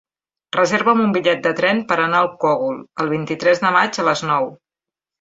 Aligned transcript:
Reserva'm 0.55 1.03
un 1.03 1.13
bitllet 1.17 1.43
de 1.43 1.51
tren 1.61 1.83
per 1.93 1.99
anar 2.07 2.23
al 2.23 2.31
Cogul 2.47 2.83
el 3.05 3.15
vint-i-tres 3.15 3.65
de 3.67 3.77
maig 3.81 4.05
a 4.07 4.11
les 4.13 4.29
nou. 4.35 4.55